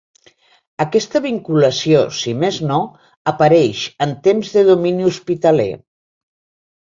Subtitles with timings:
[0.85, 2.79] Aquesta vinculació, si més no,
[3.33, 5.69] apareix en temps de domini hospitaler.